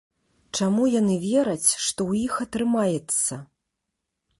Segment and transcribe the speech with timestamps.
[0.59, 3.33] Чаму яны вераць, што ў іх атрымаецца?